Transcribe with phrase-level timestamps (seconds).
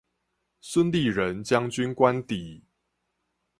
[0.61, 2.63] 孫立人將軍官邸